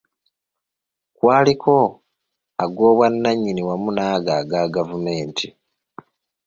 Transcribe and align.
Kwaliko 1.17 1.73
ag’obwannannyini 2.63 3.61
wamu 3.67 3.89
n’ago 3.95 4.31
aga 4.39 4.61
gavumenti. 4.75 5.47